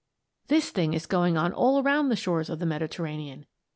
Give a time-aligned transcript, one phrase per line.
[0.47, 3.45] This thing is going on all around the shores of the Mediterranean.